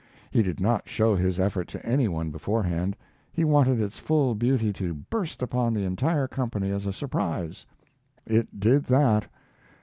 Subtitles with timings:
[0.31, 2.97] He did not show his effort to any one beforehand.
[3.31, 7.67] He wanted its full beauty to burst upon the entire company as a surprise.
[8.25, 9.27] It did that.